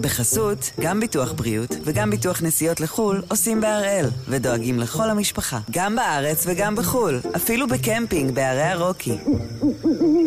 [0.00, 6.44] בחסות, גם ביטוח בריאות וגם ביטוח נסיעות לחו"ל עושים בהראל, ודואגים לכל המשפחה, גם בארץ
[6.46, 9.18] וגם בחו"ל, אפילו בקמפינג בערי הרוקי.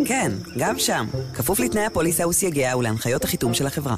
[0.05, 3.96] כן, גם שם, כפוף לתנאי הפוליסה וסייגיה ולהנחיות החיתום של החברה.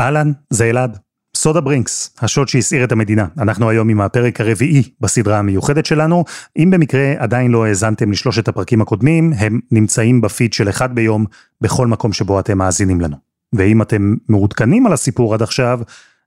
[0.00, 0.98] אהלן, זה אלעד.
[1.36, 3.26] סודה ברינקס, השוד שהסעיר את המדינה.
[3.38, 6.24] אנחנו היום עם הפרק הרביעי בסדרה המיוחדת שלנו.
[6.58, 11.26] אם במקרה עדיין לא האזנתם לשלושת הפרקים הקודמים, הם נמצאים בפיד של אחד ביום,
[11.60, 13.33] בכל מקום שבו אתם מאזינים לנו.
[13.52, 15.80] ואם אתם מעודכנים על הסיפור עד עכשיו,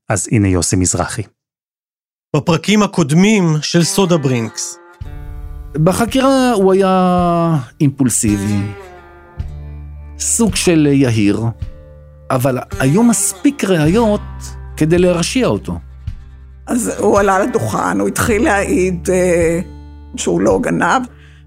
[0.09, 1.23] אז הנה יוסי מזרחי.
[2.35, 4.77] בפרקים הקודמים של סודה ברינקס.
[5.83, 8.61] בחקירה הוא היה אימפולסיבי,
[10.19, 11.41] סוג של יהיר,
[12.31, 14.21] אבל היו מספיק ראיות
[14.77, 15.79] כדי להרשיע אותו.
[16.67, 19.59] אז הוא עלה לדוכן, הוא התחיל להעיד אה,
[20.15, 21.01] שהוא לא גנב,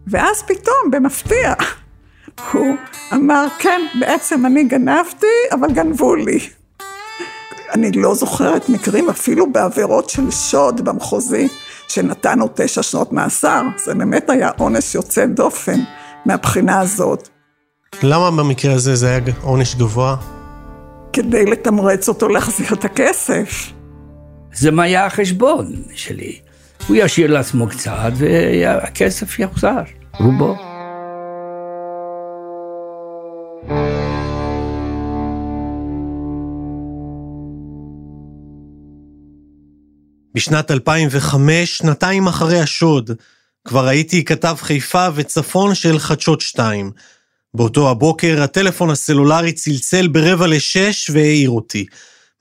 [0.06, 1.54] ואז פתאום, במפתיע,
[2.52, 2.76] הוא
[3.14, 6.38] אמר, כן, בעצם אני גנבתי, אבל גנבו לי.
[7.72, 11.48] אני לא זוכרת מקרים, אפילו בעבירות של שוד במחוזי,
[11.88, 13.62] שנתנו תשע שנות מאסר.
[13.84, 15.80] זה באמת היה עונש יוצא דופן
[16.26, 17.28] מהבחינה הזאת.
[18.02, 20.16] למה במקרה הזה זה היה עונש גבוה?
[21.12, 23.72] כדי לתמרץ אותו להחזיר את הכסף.
[24.52, 26.38] זה מה היה החשבון שלי.
[26.88, 29.82] הוא ישאיר לעצמו קצת והכסף יחזר,
[30.20, 30.69] רובו.
[40.34, 43.10] בשנת 2005, שנתיים אחרי השוד,
[43.68, 46.90] כבר הייתי כתב חיפה וצפון של חדשות 2.
[47.54, 51.86] באותו הבוקר הטלפון הסלולרי צלצל ברבע לשש והעיר אותי.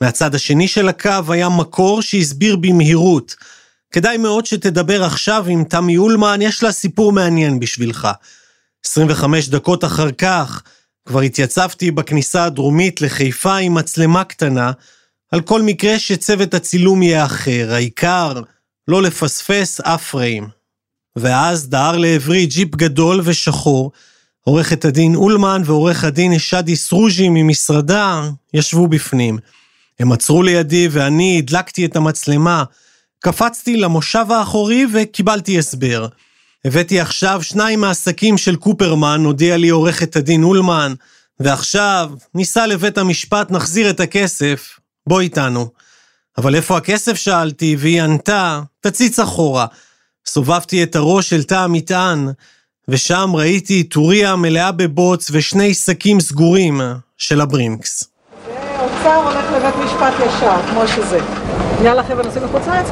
[0.02, 3.36] מהצד השני של הקו היה מקור שהסביר במהירות.
[3.92, 8.08] כדאי מאוד שתדבר עכשיו עם תמי אולמן, יש לה סיפור מעניין בשבילך.
[8.86, 10.64] 25 דקות אחר כך,
[11.08, 14.72] כבר התייצבתי בכניסה הדרומית לחיפה עם מצלמה קטנה,
[15.32, 18.42] על כל מקרה שצוות הצילום יהיה אחר, העיקר
[18.88, 20.48] לא לפספס אף פריים.
[21.16, 23.92] ואז דהר לעברי ג'יפ גדול ושחור,
[24.42, 29.38] עורכת הדין אולמן ועורך הדין שדי סרוז'י ממשרדה ישבו בפנים.
[30.00, 32.64] הם עצרו לידי ואני הדלקתי את המצלמה,
[33.20, 36.08] קפצתי למושב האחורי וקיבלתי הסבר.
[36.66, 40.94] הבאתי עכשיו שניים מהעסקים של קופרמן, הודיע לי עורכת הדין אולמן,
[41.40, 45.68] ועכשיו ניסע לבית המשפט, נחזיר את הכסף, בוא איתנו.
[46.38, 49.66] אבל איפה הכסף שאלתי, והיא ענתה, תציץ אחורה.
[50.28, 52.28] סובבתי את הראש של תא המטען,
[52.88, 56.82] ושם ראיתי טוריה מלאה בבוץ ושני שקים סגורים
[57.18, 58.04] של הברינקס.
[58.56, 61.20] האוצר הולך לבית משפט ישר, כמו שזה.
[61.84, 62.88] יאללה חבר'ה, נוסעים לחוץ לארץ?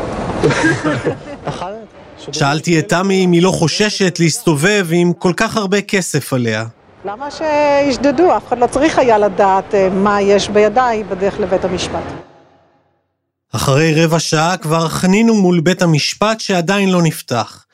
[2.31, 6.65] שאלתי את תמי אם היא לא חוששת להסתובב עם כל כך הרבה כסף עליה.
[7.05, 8.37] למה שישדדו?
[8.37, 12.03] אף אחד לא צריך היה לדעת אה, מה יש בידיי בדרך לבית המשפט.
[13.51, 17.65] אחרי רבע שעה כבר חנינו מול בית המשפט שעדיין לא נפתח.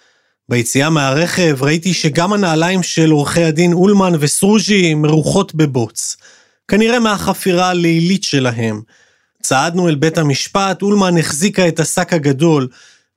[0.50, 6.18] ביציאה מהרכב ראיתי שגם הנעליים של עורכי הדין אולמן וסרוז'י מרוחות בבוץ.
[6.68, 8.82] כנראה מהחפירה הלילית שלהם.
[9.42, 12.68] צעדנו אל בית המשפט, אולמן החזיקה את השק הגדול.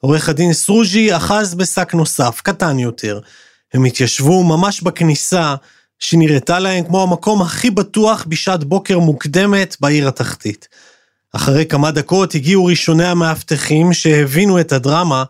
[0.00, 3.20] עורך הדין סרוז'י אחז בשק נוסף, קטן יותר.
[3.74, 5.54] הם התיישבו ממש בכניסה,
[5.98, 10.68] שנראתה להם כמו המקום הכי בטוח בשעת בוקר מוקדמת בעיר התחתית.
[11.32, 15.24] אחרי כמה דקות הגיעו ראשוני המאבטחים שהבינו את הדרמה,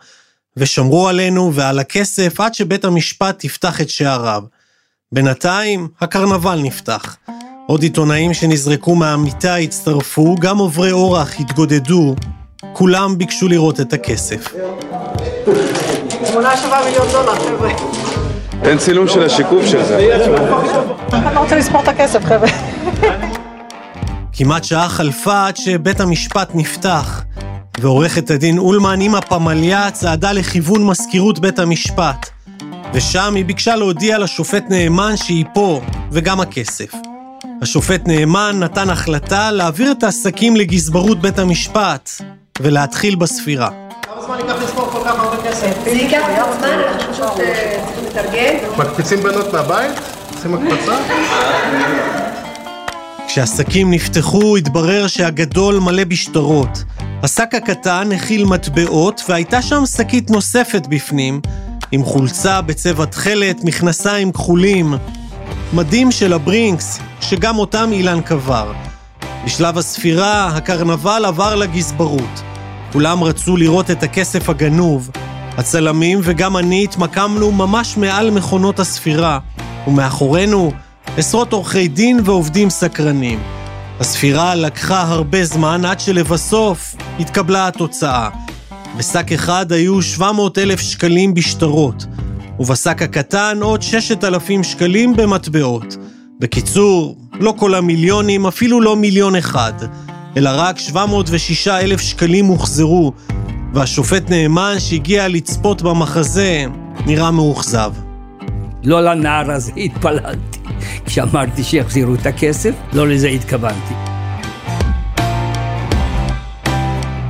[0.56, 4.43] ושמרו עלינו ועל הכסף עד שבית המשפט יפתח את שעריו.
[5.12, 7.16] בינתיים, הקרנבל נפתח.
[7.66, 12.15] עוד עיתונאים שנזרקו מהמיטה הצטרפו, גם עוברי אורח התגודדו,
[12.72, 14.54] כולם ביקשו לראות את הכסף.
[16.28, 18.16] שמונה שבעה מיליון דולר, חבר'ה.
[18.62, 20.17] אין צילום של השיקוף של זה.
[21.12, 22.49] אני לא רוצה לספור את הכסף, חבר'ה.
[24.33, 27.25] כמעט שעה חלפה עד שבית המשפט נפתח,
[27.81, 32.31] ועורכת הדין אולמן עם הפמליה צעדה לכיוון מזכירות בית המשפט,
[32.95, 35.81] ושם היא ביקשה להודיע לשופט נאמן שהיא פה,
[36.12, 36.93] וגם הכסף.
[37.62, 42.10] השופט נאמן נתן החלטה להעביר את העסקים לגזברות בית המשפט,
[42.60, 43.85] ולהתחיל בספירה.
[44.27, 45.84] זמן ייקח לספור כל כך הרבה כסף?
[45.84, 48.55] זה ייקח קצת זמן, אנחנו פשוט אה, צריכים להתארגן.
[48.78, 49.93] מקפיצים בנות מהבית?
[50.34, 50.97] עושים הקפצה?
[53.27, 56.84] כשהשקים נפתחו, התברר שהגדול מלא בשטרות.
[57.23, 61.41] השק הקטן הכיל מטבעות, והייתה שם שקית נוספת בפנים,
[61.93, 64.95] עם חולצה בצבע תכלת, מכנסיים כחולים.
[65.72, 68.72] מדים של הברינקס, שגם אותם אילן קבר.
[69.45, 72.46] בשלב הספירה, הקרנבל עבר לגזברות.
[72.92, 75.10] כולם רצו לראות את הכסף הגנוב.
[75.56, 79.38] הצלמים וגם אני התמקמנו ממש מעל מכונות הספירה,
[79.86, 80.72] ומאחורינו
[81.16, 83.38] עשרות עורכי דין ועובדים סקרנים.
[84.00, 88.28] הספירה לקחה הרבה זמן עד שלבסוף התקבלה התוצאה.
[88.98, 92.06] בשק אחד היו 700 אלף שקלים בשטרות,
[92.59, 95.97] ובשק הקטן עוד 6,000 שקלים במטבעות.
[96.38, 99.72] בקיצור, לא כל המיליונים, אפילו לא מיליון אחד,
[100.36, 103.12] אלא רק 706 אלף שקלים הוחזרו,
[103.74, 106.65] והשופט נאמן שהגיע לצפות במחזה
[107.06, 107.92] נראה מאוכזב.
[108.84, 110.59] לא לנער הזה התפללתי.
[111.06, 113.94] כשאמרתי שיחזירו את הכסף, לא לזה התכוונתי.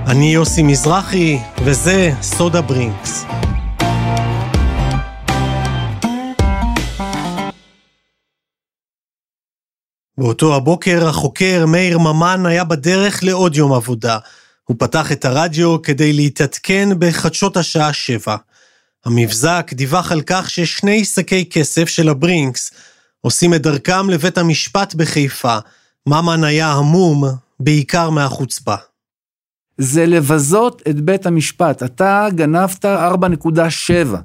[0.06, 3.26] אני יוסי מזרחי, וזה סודה ברינקס.
[10.18, 14.18] באותו הבוקר החוקר מאיר ממן היה בדרך לעוד יום עבודה.
[14.64, 18.36] הוא פתח את הרדיו כדי להתעדכן בחדשות השעה שבע.
[19.04, 22.70] המבזק דיווח על כך ששני שקי כסף של הברינקס
[23.20, 25.58] עושים את דרכם לבית המשפט בחיפה.
[26.06, 27.24] ממן היה המום,
[27.60, 28.74] בעיקר מהחוצפה.
[29.78, 31.82] זה לבזות את בית המשפט.
[31.82, 34.16] אתה גנבת 4.7.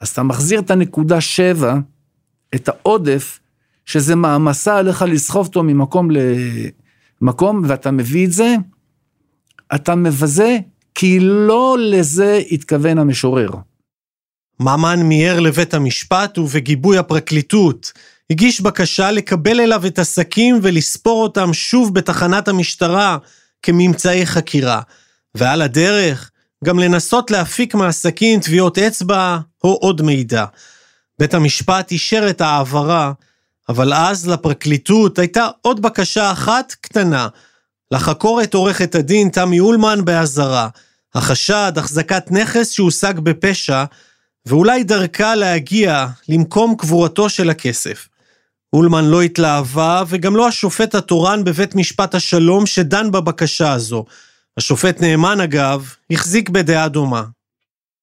[0.00, 1.74] אז אתה מחזיר את הנקודה 7,
[2.54, 3.38] את העודף,
[3.86, 6.08] שזה מעמסה עליך לסחוב אותו ממקום
[7.20, 8.54] למקום, ואתה מביא את זה,
[9.74, 10.58] אתה מבזה,
[10.94, 13.50] כי לא לזה התכוון המשורר.
[14.60, 17.92] ממן מיהר לבית המשפט ובגיבוי הפרקליטות
[18.30, 23.18] הגיש בקשה לקבל אליו את השקים ולספור אותם שוב בתחנת המשטרה
[23.62, 24.80] כממצאי חקירה,
[25.34, 26.30] ועל הדרך
[26.64, 30.44] גם לנסות להפיק מהסכין טביעות אצבע או עוד מידע.
[31.18, 33.12] בית המשפט אישר את ההעברה,
[33.68, 37.28] אבל אז לפרקליטות הייתה עוד בקשה אחת קטנה,
[37.90, 40.68] לחקור את עורכת הדין תמי אולמן באזהרה.
[41.14, 43.84] החשד, החזקת נכס שהושג בפשע,
[44.46, 48.08] ואולי דרכה להגיע למקום קבורתו של הכסף.
[48.72, 54.04] אולמן לא התלהבה, וגם לא השופט התורן בבית משפט השלום שדן בבקשה הזו.
[54.56, 57.22] השופט נאמן, אגב, החזיק בדעה דומה.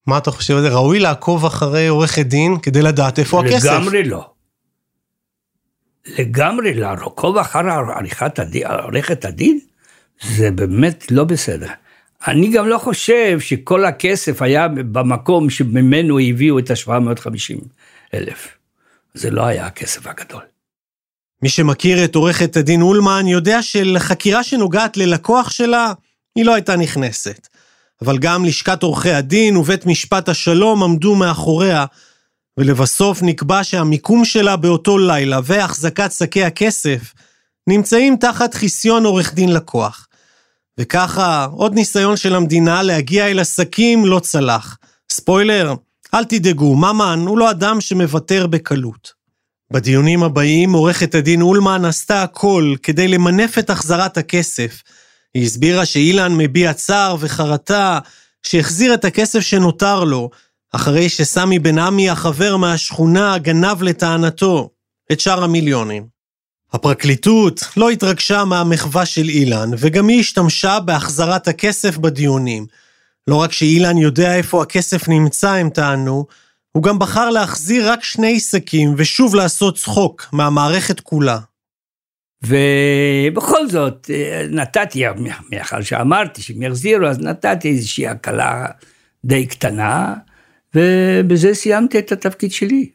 [0.08, 0.70] מה אתה חושב על זה?
[0.70, 3.66] ראוי לעקוב אחרי עורכת דין כדי לדעת איפה הכסף?
[3.66, 4.39] לגמרי לא.
[6.06, 6.74] לגמרי.
[6.74, 7.60] לעקוב אחר
[7.96, 9.60] עריכת הדין, עורכת הדין,
[10.22, 11.68] זה באמת לא בסדר.
[12.28, 17.64] אני גם לא חושב שכל הכסף היה במקום שממנו הביאו את ה-750
[18.14, 18.48] אלף.
[19.14, 20.42] זה לא היה הכסף הגדול.
[21.42, 25.94] מי שמכיר את עורכת הדין אולמן יודע שלחקירה שנוגעת ללקוח שלה,
[26.36, 27.48] היא לא הייתה נכנסת.
[28.02, 31.86] אבל גם לשכת עורכי הדין ובית משפט השלום עמדו מאחוריה,
[32.60, 37.14] ולבסוף נקבע שהמיקום שלה באותו לילה והחזקת שקי הכסף
[37.68, 40.08] נמצאים תחת חיסיון עורך דין לקוח.
[40.80, 44.78] וככה, עוד ניסיון של המדינה להגיע אל עסקים לא צלח.
[45.12, 45.74] ספוילר,
[46.14, 49.14] אל תדאגו, ממן הוא לא אדם שמוותר בקלות.
[49.72, 54.82] בדיונים הבאים עורכת הדין אולמן עשתה הכל כדי למנף את החזרת הכסף.
[55.34, 58.00] היא הסבירה שאילן מביע צער וחרטה
[58.44, 60.30] שהחזיר את הכסף שנותר לו,
[60.72, 64.70] אחרי שסמי בן עמי, החבר מהשכונה, גנב לטענתו
[65.12, 66.08] את שאר המיליונים.
[66.74, 72.66] הפרקליטות לא התרגשה מהמחווה של אילן, וגם היא השתמשה בהחזרת הכסף בדיונים.
[73.28, 76.26] לא רק שאילן יודע איפה הכסף נמצא, הם טענו,
[76.72, 81.40] הוא גם בחר להחזיר רק שני עסקים ושוב לעשות צחוק מהמערכת כולה.
[82.44, 84.10] ובכל זאת,
[84.50, 85.04] נתתי,
[85.50, 88.66] מאחר שאמרתי שהם יחזירו, אז נתתי איזושהי הקלה
[89.26, 90.14] די קטנה,
[90.76, 92.90] ובזה סיימתי את התפקיד שלי.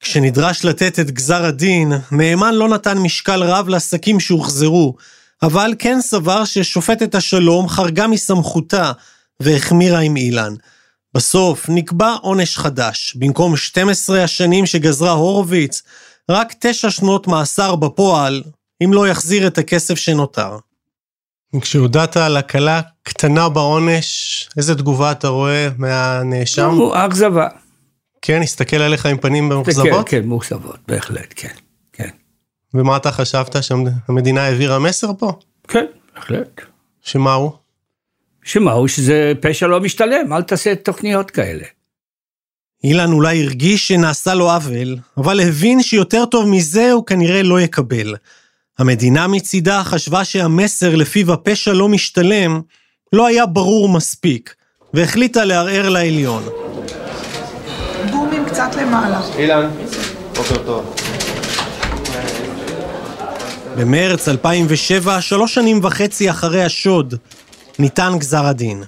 [0.00, 4.96] כשנדרש לתת את גזר הדין, נאמן לא נתן משקל רב לעסקים שהוחזרו,
[5.42, 8.92] אבל כן סבר ששופטת השלום חרגה מסמכותה
[9.40, 10.54] והחמירה עם אילן.
[11.14, 15.82] בסוף נקבע עונש חדש, במקום 12 השנים שגזרה הורוביץ,
[16.30, 18.42] רק תשע שנות מאסר בפועל,
[18.84, 20.56] אם לא יחזיר את הכסף שנותר.
[21.60, 26.78] כשהודעת על הקלה קטנה בעונש, איזה תגובה אתה רואה מהנאשם?
[26.94, 27.48] אכזבה.
[28.22, 30.08] כן, הסתכל עליך עם פנים מאוכזבות?
[30.08, 31.54] כן, כן, מאוכזבות, בהחלט, כן,
[31.92, 32.08] כן.
[32.74, 35.32] ומה אתה חשבת, שהמדינה העבירה מסר פה?
[35.68, 35.84] כן,
[36.14, 36.60] בהחלט.
[37.02, 37.50] שמה הוא?
[38.44, 38.88] שמה הוא?
[38.88, 41.64] שזה פשע לא משתלם, אל תעשה תוכניות כאלה.
[42.84, 48.14] אילן אולי הרגיש שנעשה לו עוול, אבל הבין שיותר טוב מזה הוא כנראה לא יקבל.
[48.78, 52.60] המדינה מצידה חשבה שהמסר לפיו הפשע לא משתלם,
[53.12, 54.54] לא היה ברור מספיק,
[54.94, 56.42] והחליטה לערער לעליון.
[58.46, 59.20] קצת למעלה.
[59.38, 59.70] אילן,
[60.36, 60.94] בוקר טוב.
[63.78, 67.14] במרץ 2007, שלוש שנים וחצי אחרי השוד,
[67.78, 68.82] ניתן גזר הדין.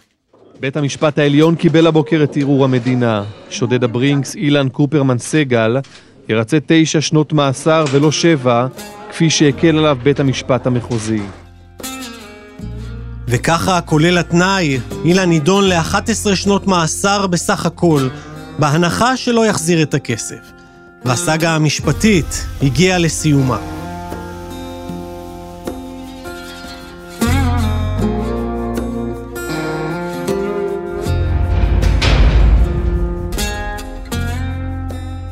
[0.61, 3.25] בית המשפט העליון קיבל הבוקר את ערעור המדינה.
[3.51, 5.77] שודד הברינקס אילן קופרמן סגל
[6.29, 8.67] ירצה תשע שנות מאסר ולא שבע
[9.11, 11.23] כפי שהקל עליו בית המשפט המחוזי.
[13.29, 18.09] וככה, כולל התנאי, אילן נידון ל-11 שנות מאסר בסך הכל,
[18.59, 20.53] בהנחה שלא יחזיר את הכסף.
[21.05, 23.59] והסאגה המשפטית הגיעה לסיומה.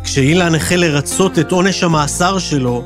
[0.04, 2.84] כשאילן החל לרצות את עונש המאסר שלו,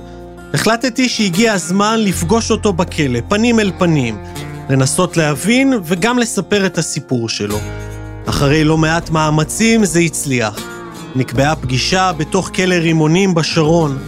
[0.55, 4.19] החלטתי שהגיע הזמן לפגוש אותו בכלא, פנים אל פנים,
[4.71, 7.59] לנסות להבין וגם לספר את הסיפור שלו.
[8.27, 10.61] אחרי לא מעט מאמצים זה הצליח.
[11.17, 13.99] נקבעה פגישה בתוך כלא רימונים בשרון.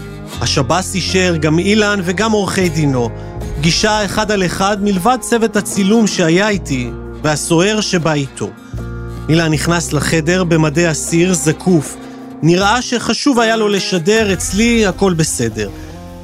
[0.41, 3.11] השב"ס אישר גם אילן וגם עורכי דינו.
[3.57, 6.91] פגישה אחד על אחד מלבד צוות הצילום שהיה איתי,
[7.23, 8.51] והסוהר שבא איתו.
[9.29, 11.97] אילן נכנס לחדר במדי אסיר זקוף.
[12.43, 15.71] נראה שחשוב היה לו לשדר, אצלי הכל בסדר.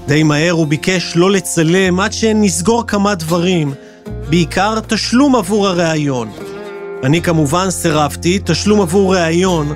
[0.08, 3.74] די מהר הוא ביקש לא לצלם עד שנסגור כמה דברים,
[4.28, 6.30] בעיקר תשלום עבור הראיון.
[7.04, 9.72] אני כמובן סירבתי, תשלום עבור ראיון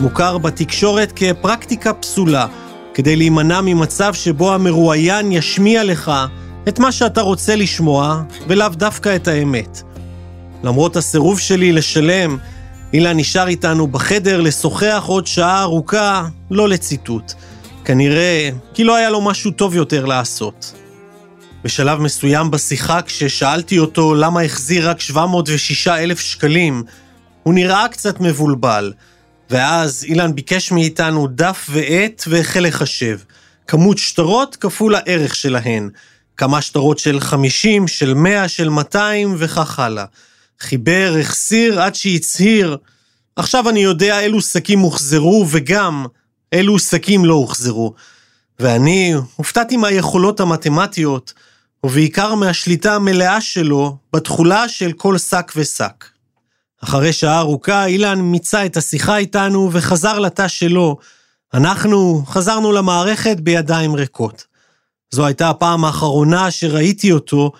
[0.00, 2.46] מוכר בתקשורת כפרקטיקה פסולה,
[2.94, 6.12] כדי להימנע ממצב שבו המרואיין ישמיע לך
[6.68, 9.82] את מה שאתה רוצה לשמוע, ולאו דווקא את האמת.
[10.64, 12.38] למרות הסירוב שלי לשלם,
[12.92, 17.32] אילן נשאר איתנו בחדר לשוחח עוד שעה ארוכה, לא לציטוט.
[17.84, 20.72] כנראה כי לא היה לו משהו טוב יותר לעשות.
[21.64, 26.82] בשלב מסוים בשיחה, כששאלתי אותו למה החזיר רק 706 אלף שקלים,
[27.42, 28.92] הוא נראה קצת מבולבל.
[29.50, 33.18] ואז אילן ביקש מאיתנו דף ועט והחל לחשב.
[33.66, 35.90] כמות שטרות כפול הערך שלהן.
[36.36, 40.04] כמה שטרות של 50, של 100, של 200 וכך הלאה.
[40.60, 42.76] חיבר, החסיר, עד שהצהיר.
[43.36, 46.06] עכשיו אני יודע אילו שקים הוחזרו וגם
[46.52, 47.94] אילו שקים לא הוחזרו.
[48.60, 51.32] ואני הופתעתי מהיכולות המתמטיות,
[51.84, 56.04] ובעיקר מהשליטה המלאה שלו בתכולה של כל שק ושק.
[56.84, 60.96] אחרי שעה ארוכה, אילן מיצה את השיחה איתנו וחזר לתא שלו.
[61.54, 64.44] אנחנו חזרנו למערכת בידיים ריקות.
[65.10, 67.52] זו הייתה הפעם האחרונה שראיתי אותו,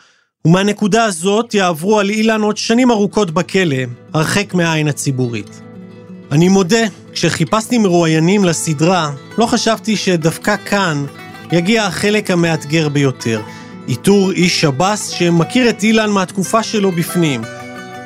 [0.45, 3.77] ומהנקודה הזאת יעברו על אילן עוד שנים ארוכות בכלא,
[4.15, 5.61] הרחק מהעין הציבורית.
[6.33, 11.04] אני מודה, כשחיפשתי מרואיינים לסדרה, לא חשבתי שדווקא כאן
[11.52, 13.40] יגיע החלק המאתגר ביותר.
[13.88, 17.42] איתור איש שב"ס שמכיר את אילן מהתקופה שלו בפנים.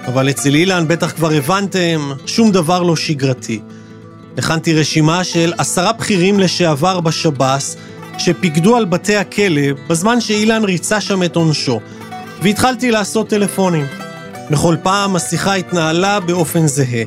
[0.07, 3.61] אבל אצל אילן בטח כבר הבנתם, שום דבר לא שגרתי.
[4.39, 7.77] הכנתי רשימה של עשרה בכירים לשעבר בשב"ס,
[8.19, 11.81] שפיקדו על בתי הכלא בזמן שאילן ריצה שם את עונשו,
[12.43, 13.87] והתחלתי לעשות טלפונים.
[14.51, 17.05] בכל פעם השיחה התנהלה באופן זהה.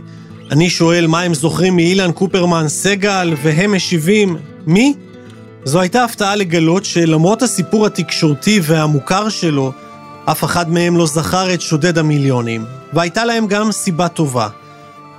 [0.51, 4.38] אני שואל מה הם זוכרים מאילן קופרמן סגל, והם משיבים,
[4.68, 4.94] מי?
[5.63, 9.72] זו הייתה הפתעה לגלות שלמרות הסיפור התקשורתי והמוכר שלו,
[10.25, 14.48] אף אחד מהם לא זכר את שודד המיליונים, והייתה להם גם סיבה טובה.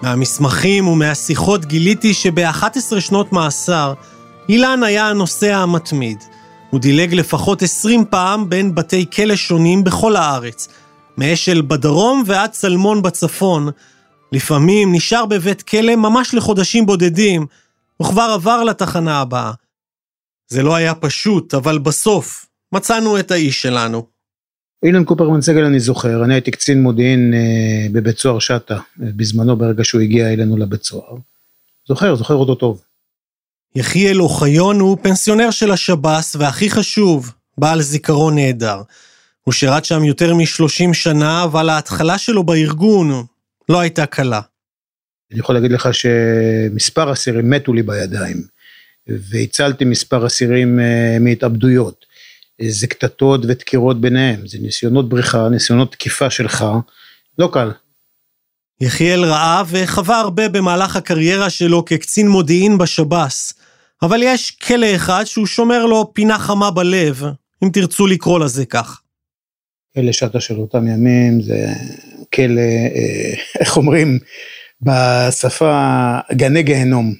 [0.02, 3.94] מהמסמכים ומהשיחות גיליתי שב-11 שנות מאסר,
[4.48, 6.18] אילן היה הנוסע המתמיד.
[6.70, 10.68] הוא דילג לפחות 20 פעם בין בתי כלא שונים בכל הארץ,
[11.18, 13.70] מאשל בדרום ועד צלמון בצפון.
[14.32, 17.46] לפעמים נשאר בבית כלא ממש לחודשים בודדים,
[18.02, 19.52] וכבר עבר לתחנה הבאה.
[20.48, 24.06] זה לא היה פשוט, אבל בסוף מצאנו את האיש שלנו.
[24.82, 29.84] אילן קופרמן סגל אני זוכר, אני הייתי קצין מודיעין אה, בבית סוהר שטה, בזמנו ברגע
[29.84, 31.16] שהוא הגיע אלינו לבית סוהר.
[31.88, 32.82] זוכר, זוכר אותו טוב.
[33.76, 38.82] יחיאל אוחיון הוא פנסיונר של השב"ס, והכי חשוב, בעל זיכרון נהדר.
[39.44, 43.24] הוא שירת שם יותר מ-30 שנה, אבל ההתחלה שלו בארגון
[43.70, 44.40] לא הייתה קלה.
[45.30, 48.42] אני יכול להגיד לך שמספר אסירים מתו לי בידיים,
[49.06, 52.04] והצלתי מספר אסירים אה, מהתאבדויות.
[52.68, 56.64] זה קטטות ודקירות ביניהם, זה ניסיונות בריחה, ניסיונות תקיפה שלך,
[57.38, 57.70] לא קל.
[58.80, 63.54] יחיאל ראה וחווה הרבה במהלך הקריירה שלו כקצין מודיעין בשב"ס,
[64.02, 67.22] אבל יש כלא אחד שהוא שומר לו פינה חמה בלב,
[67.64, 69.00] אם תרצו לקרוא לזה כך.
[69.94, 71.66] כלא שטה של אותם ימים זה
[72.34, 74.18] כלא, אה, איך אומרים,
[74.82, 77.14] בשפה גני גיהנום.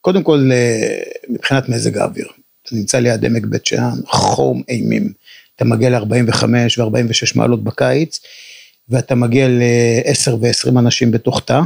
[0.00, 2.26] קודם כל אה, מבחינת מזג האוויר.
[2.62, 5.12] אתה נמצא ליד עמק בית שאן, חום אימים.
[5.56, 6.44] אתה מגיע ל-45
[6.78, 8.20] ו-46 מעלות בקיץ,
[8.88, 11.60] ואתה מגיע ל-10 ו-20 אנשים בתוך תא.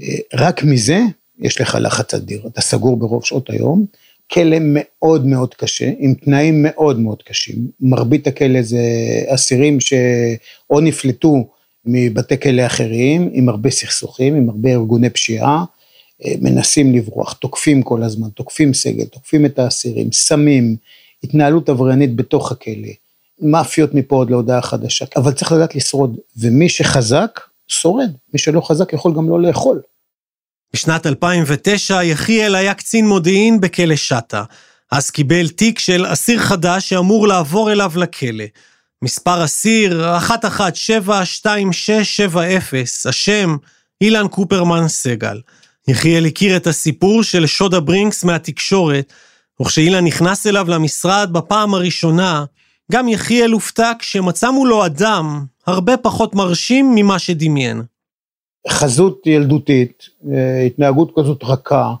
[0.00, 1.00] אה, רק מזה
[1.38, 2.42] יש לך לחץ אדיר.
[2.46, 3.86] אתה סגור ברוב שעות היום.
[4.32, 7.56] כלא מאוד מאוד קשה, עם תנאים מאוד מאוד קשים.
[7.80, 8.80] מרבית הכלא זה
[9.28, 11.48] אסירים שאו נפלטו
[11.84, 15.64] מבתי כלא אחרים, עם הרבה סכסוכים, עם הרבה ארגוני פשיעה,
[16.24, 20.76] אה, מנסים לברוח, תוקפים כל הזמן, תוקפים סגל, תוקפים את האסירים, סמים,
[21.24, 22.88] התנהלות עבריינית בתוך הכלא,
[23.40, 28.92] מאפיות מפה עוד להודעה חדשה, אבל צריך לדעת לשרוד, ומי שחזק, שורד, מי שלא חזק
[28.92, 29.80] יכול גם לא לאכול.
[30.76, 34.44] בשנת 2009 יחיאל היה קצין מודיעין בכלא שטה.
[34.92, 38.44] אז קיבל תיק של אסיר חדש שאמור לעבור אליו לכלא.
[39.02, 40.28] מספר אסיר 1172670,
[43.08, 43.56] השם
[44.00, 45.40] אילן קופרמן סגל.
[45.88, 49.12] יחיאל הכיר את הסיפור של שוד הברינקס מהתקשורת,
[49.60, 52.44] וכשאילן נכנס אליו למשרד בפעם הראשונה,
[52.92, 57.82] גם יחיאל הופתע כשמצא מולו אדם הרבה פחות מרשים ממה שדמיין.
[58.68, 61.94] חזות ילדותית, אה, התנהגות כזאת רכה,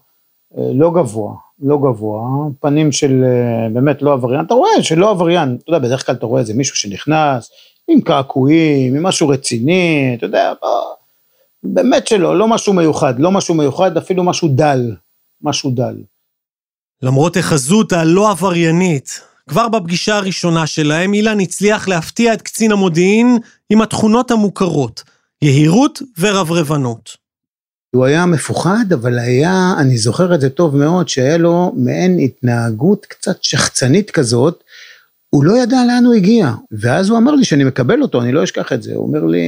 [0.58, 2.20] אה, לא גבוה, לא גבוה,
[2.60, 6.26] פנים של אה, באמת לא עבריין, אתה רואה שלא עבריין, אתה יודע, בדרך כלל אתה
[6.26, 7.50] רואה איזה מישהו שנכנס
[7.88, 10.52] עם קעקועים, עם משהו רציני, אתה יודע,
[11.62, 14.94] באמת שלא, לא משהו מיוחד, לא משהו מיוחד, אפילו משהו דל,
[15.42, 15.96] משהו דל.
[17.02, 23.38] למרות החזות הלא עבריינית, כבר בפגישה הראשונה שלהם, אילן הצליח להפתיע את קצין המודיעין
[23.70, 25.02] עם התכונות המוכרות,
[25.42, 27.26] יהירות ורברבנות.
[27.94, 33.06] הוא היה מפוחד, אבל היה, אני זוכר את זה טוב מאוד, שהיה לו מעין התנהגות
[33.06, 34.64] קצת שחצנית כזאת,
[35.30, 38.44] הוא לא ידע לאן הוא הגיע, ואז הוא אמר לי שאני מקבל אותו, אני לא
[38.44, 39.46] אשכח את זה, הוא אומר לי,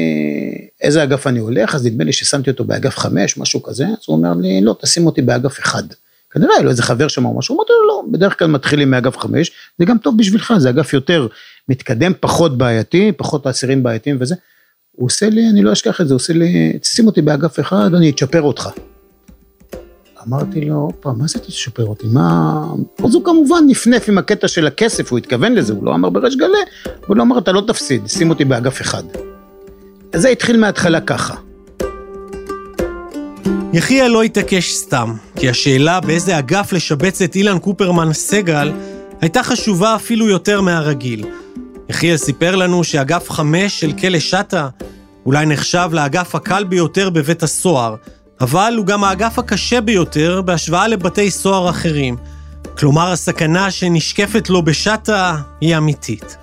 [0.81, 4.17] איזה אגף אני הולך, אז נדמה לי ששמתי אותו באגף חמש, משהו כזה, אז הוא
[4.17, 5.83] אומר לי, לא, תשים אותי באגף אחד.
[6.31, 9.17] כנראה היה לו איזה חבר שם או משהו, אמרתי לו, לא, בדרך כלל מתחילים מאגף
[9.17, 11.27] חמש, זה גם טוב בשבילך, זה אגף יותר
[11.69, 14.35] מתקדם, פחות בעייתי, פחות אסירים בעייתיים וזה.
[14.99, 17.95] הוא עושה לי, אני לא אשכח את זה, הוא עושה לי, תשים אותי באגף אחד,
[17.95, 18.69] אני אצ'פר אותך.
[20.29, 22.07] אמרתי לו, הופה, מה זה תשפר אותי?
[22.13, 22.63] מה...
[23.05, 26.37] אז הוא כמובן נפנף עם הקטע של הכסף, הוא התכוון לזה, הוא לא אמר בריש
[26.37, 26.59] גלי,
[27.07, 29.03] הוא לא אמר, אתה לא תפסיד, שים אותי באגף אחד.
[30.13, 31.35] אז זה התחיל מההתחלה ככה.
[33.73, 38.73] יחיאל לא התעקש סתם, כי השאלה באיזה אגף לשבץ את אילן קופרמן סגל
[39.21, 41.27] הייתה חשובה אפילו יותר מהרגיל.
[41.89, 44.69] יחיאל סיפר לנו שאגף חמש של כלא שטה
[45.27, 47.95] אולי נחשב לאגף הקל ביותר בבית הסוהר,
[48.41, 52.17] אבל הוא גם האגף הקשה ביותר בהשוואה לבתי סוהר אחרים.
[52.79, 56.37] כלומר, הסכנה שנשקפת לו בשטה היא אמיתית.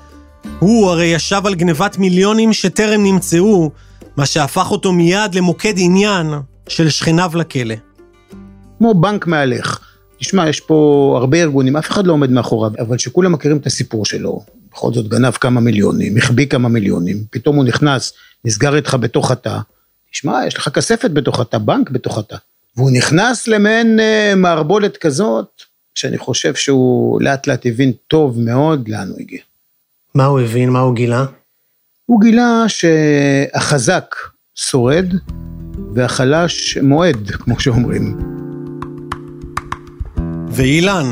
[0.59, 3.71] הוא הרי ישב על גנבת מיליונים שטרם נמצאו,
[4.17, 6.27] מה שהפך אותו מיד למוקד עניין
[6.67, 7.75] של שכניו לכלא.
[8.77, 9.79] כמו בנק מהלך.
[10.19, 14.05] תשמע, יש פה הרבה ארגונים, אף אחד לא עומד מאחוריו, אבל שכולם מכירים את הסיפור
[14.05, 14.54] שלו.
[14.75, 18.13] בכל זאת גנב כמה מיליונים, החביא כמה מיליונים, פתאום הוא נכנס,
[18.45, 19.57] נסגר איתך בתוך התא,
[20.11, 22.35] תשמע, יש לך כספת בתוך התא, בנק בתוך התא.
[22.77, 25.61] והוא נכנס למעין אה, מערבולת כזאת,
[25.95, 29.39] שאני חושב שהוא לאט לאט הבין טוב מאוד לאן הוא הגיע.
[30.15, 30.69] מה הוא הבין?
[30.69, 31.25] מה הוא גילה?
[32.05, 34.15] הוא גילה שהחזק
[34.55, 35.05] שורד
[35.93, 38.17] והחלש מועד, כמו שאומרים.
[40.51, 41.05] ואילן,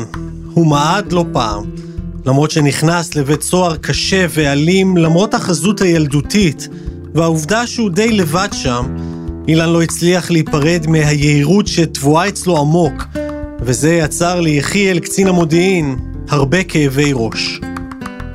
[0.54, 1.83] הוא מעד לא פעם.
[2.26, 6.68] למרות שנכנס לבית סוהר קשה ואלים, למרות החזות הילדותית,
[7.14, 8.96] והעובדה שהוא די לבד שם,
[9.48, 13.04] אילן לא הצליח להיפרד מהיהירות שטבועה אצלו עמוק,
[13.60, 15.96] וזה יצר ליחיאל, קצין המודיעין,
[16.28, 17.60] הרבה כאבי ראש.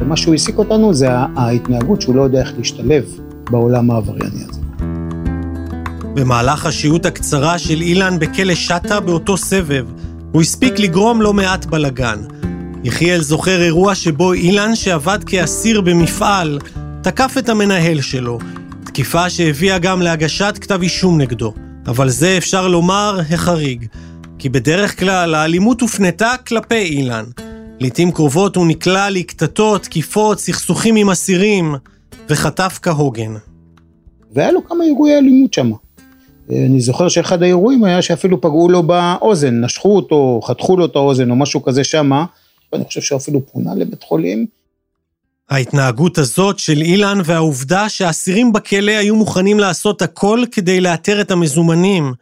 [0.01, 3.03] ומה שהוא העסיק אותנו זה ההתנהגות שהוא לא יודע איך להשתלב
[3.51, 4.61] בעולם העברייני הזה.
[6.13, 9.85] במהלך השהות הקצרה של אילן בכלא שטה באותו סבב,
[10.31, 12.19] הוא הספיק לגרום לא מעט בלגן.
[12.83, 16.59] יחיאל זוכר אירוע שבו אילן, שעבד כאסיר במפעל,
[17.03, 18.39] תקף את המנהל שלו,
[18.85, 21.53] תקיפה שהביאה גם להגשת כתב אישום נגדו.
[21.87, 23.85] אבל זה אפשר לומר החריג,
[24.39, 27.25] כי בדרך כלל האלימות הופנתה כלפי אילן.
[27.79, 31.75] לעתים קרובות הוא נקלע לקטטות, תקיפות, סכסוכים עם אסירים,
[32.29, 33.33] וחטף כהוגן.
[34.31, 35.71] והיה לו כמה אירועי אלימות שם.
[36.49, 41.29] אני זוכר שאחד האירועים היה שאפילו פגעו לו באוזן, נשכו אותו, חתכו לו את האוזן
[41.31, 42.25] או משהו כזה שמה,
[42.73, 44.45] ואני חושב שאפילו פונה לבית חולים.
[45.49, 52.13] ההתנהגות הזאת של אילן והעובדה שהאסירים בכלא היו מוכנים לעשות הכל כדי לאתר את המזומנים,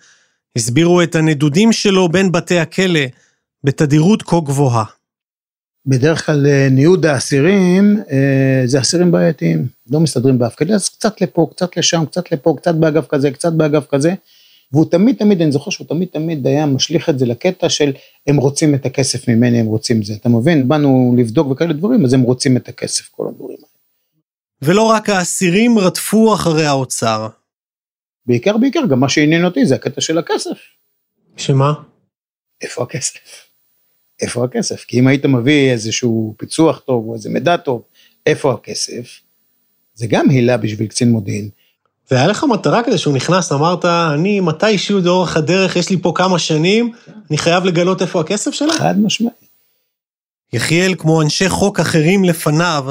[0.56, 3.00] הסבירו את הנדודים שלו בין בתי הכלא
[3.64, 4.84] בתדירות כה גבוהה.
[5.86, 11.22] בדרך כלל אה, ניוד האסירים אה, זה אסירים בעייתיים, לא מסתדרים באף כלא, אז קצת
[11.22, 14.14] לפה, קצת לשם, קצת לפה, קצת באגף כזה, קצת באגף כזה.
[14.72, 17.94] והוא תמיד תמיד, אני זוכר שהוא תמיד תמיד היה משליך את זה לקטע של
[18.28, 20.14] הם רוצים את הכסף ממני, הם רוצים זה.
[20.14, 20.68] אתה מבין?
[20.68, 23.68] באנו לבדוק וכאלה דברים, אז הם רוצים את הכסף, כל הדברים האלה.
[24.62, 27.28] ולא רק האסירים רדפו אחרי האוצר.
[28.26, 30.58] בעיקר בעיקר, גם מה שעניין אותי זה הקטע של הכסף.
[31.38, 31.74] שמה?
[32.62, 33.48] איפה הכסף?
[34.22, 34.86] איפה הכסף?
[34.86, 37.82] כי אם היית מביא איזשהו פיצוח טוב או איזה מידע טוב,
[38.26, 39.20] איפה הכסף?
[39.94, 41.50] זה גם הילה בשביל קצין מודיעין.
[42.12, 46.40] והיה לך מטרה כזה שהוא נכנס, אמרת, אני מתישהו לאורך הדרך, יש לי פה כמה
[46.40, 46.92] שנים,
[47.30, 48.74] אני חייב לגלות איפה הכסף שלה?
[48.74, 49.32] חד משמעי.
[50.54, 52.86] יחיאל, כמו אנשי חוק אחרים לפניו,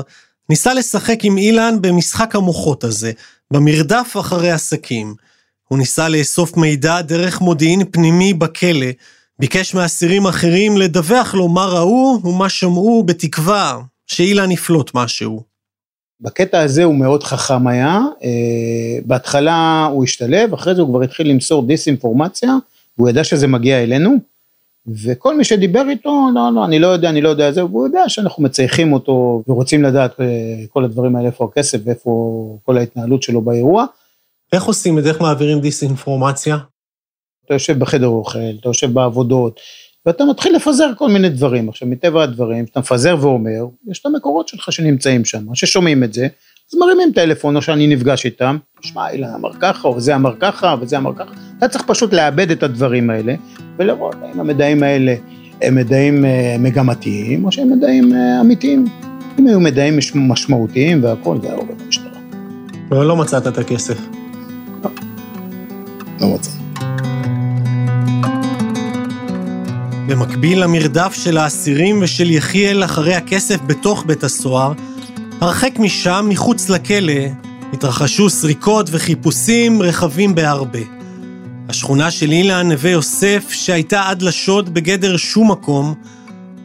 [0.49, 3.13] ניסה לשחק עם אילן במשחק המוחות הזה,
[3.51, 5.15] במרדף אחרי עסקים.
[5.69, 8.87] הוא ניסה לאסוף מידע דרך מודיעין פנימי בכלא,
[9.39, 15.56] ביקש מאסירים אחרים לדווח לו מה ראו ומה שמעו, בתקווה שאילן יפלוט משהו.
[16.21, 21.31] בקטע הזה הוא מאוד חכם היה, אה, בהתחלה הוא השתלב, אחרי זה הוא כבר התחיל
[21.31, 22.51] למסור דיסאינפורמציה,
[22.99, 24.17] והוא ידע שזה מגיע אלינו,
[25.05, 28.09] וכל מי שדיבר איתו, לא, לא, אני לא יודע, אני לא יודע זה, והוא יודע
[28.09, 30.27] שאנחנו מצייחים אותו ורוצים לדעת אה,
[30.69, 33.85] כל הדברים האלה, איפה הכסף ואיפה כל ההתנהלות שלו באירוע.
[34.53, 35.09] איך עושים את זה?
[35.09, 36.57] איך מעבירים דיסאינפורמציה?
[37.45, 39.61] אתה יושב בחדר אוכל, אתה יושב בעבודות,
[40.07, 41.69] ואתה מתחיל לפזר כל מיני דברים.
[41.69, 46.29] עכשיו, מטבע הדברים, כשאתה מפזר ואומר, יש את המקורות שלך שנמצאים שם, ששומעים את זה,
[46.73, 50.75] אז מרימים טלפון, או שאני נפגש איתם, שמע, אילן אמר ככה, או זה אמר ככה,
[50.81, 51.31] וזה אמר ככה.
[51.59, 53.35] אתה צריך פשוט לאבד את הדברים האלה,
[53.79, 55.15] ולראות האם המדעים האלה
[55.63, 58.85] הם מדעים אה, מגמתיים, או שהם מדעים אה, אמיתיים.
[59.39, 62.19] אם היו מדעים משמעותיים והכול, זה היה עובד במשטרה.
[62.89, 63.99] אבל לא מצאת את הכסף.
[66.21, 66.56] לא מצאתי.
[70.07, 74.73] במקביל למרדף של האסירים ושל יחיאל אחרי הכסף בתוך בית הסוהר,
[75.41, 77.23] הרחק משם, מחוץ לכלא,
[77.73, 80.79] התרחשו סריקות וחיפושים רחבים בהרבה.
[81.69, 85.95] השכונה של אילן, נווה יוסף, שהייתה עד לשוד בגדר שום מקום,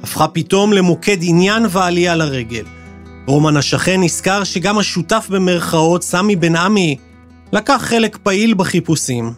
[0.03, 2.65] הפכה פתאום למוקד עניין ועלייה לרגל.
[3.27, 6.95] רומן השכן נזכר שגם השותף במרכאות, סמי בן עמי,
[7.53, 9.33] לקח חלק פעיל בחיפושים.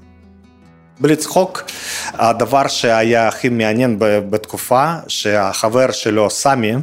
[1.03, 1.63] בלי צחוק,
[2.13, 6.73] הדבר שהיה הכי מעניין בתקופה, שהחבר שלו, סמי,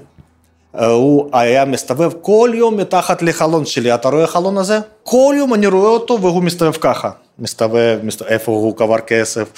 [0.72, 4.78] הוא היה מסתובב כל יום מתחת לחלון שלי, אתה רואה החלון הזה?
[5.02, 9.48] כל יום אני רואה אותו והוא מסתובב ככה, מסתובב, מסתובב איפה הוא קבר כסף,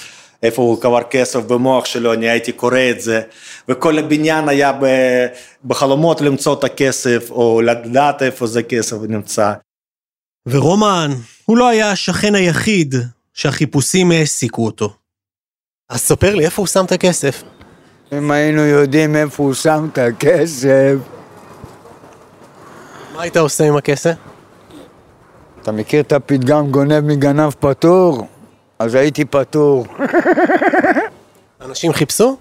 [0.43, 3.21] איפה הוא קבר כסף במוח שלו, אני הייתי קורא את זה,
[3.69, 4.71] וכל הבניין היה
[5.65, 9.53] בחלומות למצוא את הכסף, או לדעת איפה זה כסף נמצא.
[10.47, 11.11] ורומן,
[11.45, 12.95] הוא לא היה השכן היחיד
[13.33, 14.93] שהחיפושים העסיקו אותו.
[15.89, 17.43] אז ספר לי, איפה הוא שם את הכסף?
[18.17, 20.95] אם היינו יודעים איפה הוא שם את הכסף...
[23.15, 24.13] מה היית עושה עם הכסף?
[25.61, 28.27] אתה מכיר את הפתגם גונב מגנב פטור?
[28.79, 29.85] אז הייתי פטור.
[31.65, 32.37] אנשים חיפשו?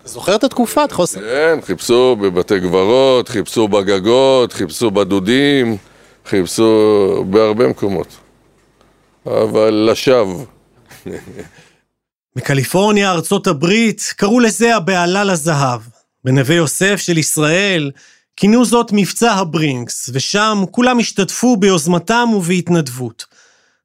[0.00, 0.84] אתה זוכר את התקופה?
[0.84, 1.20] אתה חוסר?
[1.20, 5.76] כן, חיפשו בבתי קברות, חיפשו בגגות, חיפשו בדודים,
[6.26, 8.16] חיפשו בהרבה מקומות.
[9.30, 10.44] אבל לשווא.
[12.36, 15.80] בקליפורניה, ארצות הברית, קראו לזה הבהלה לזהב.
[16.24, 17.90] בנווה יוסף של ישראל,
[18.36, 23.24] כינו זאת מבצע הברינקס, ושם כולם השתתפו ביוזמתם ובהתנדבות.